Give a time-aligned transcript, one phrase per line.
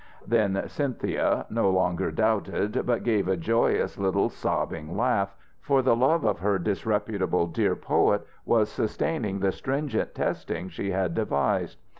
[0.25, 6.25] Then Cynthia no longer doubted, but gave a joyous little sobbing laugh, for the love
[6.25, 11.77] of her disreputable dear poet was sustaining the stringent testing she had devised.